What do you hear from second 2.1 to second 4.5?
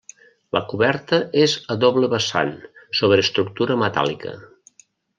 vessant sobre estructura metàl·lica.